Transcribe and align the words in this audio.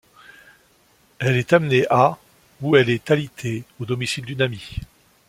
Elle 1.19 1.37
est 1.37 1.53
amenée 1.53 1.85
à 1.91 2.17
où 2.61 2.75
elle 2.75 2.89
est 2.89 3.11
alitée 3.11 3.65
au 3.79 3.85
domicile 3.85 4.25
d'une 4.25 4.41
amie. 4.41 4.77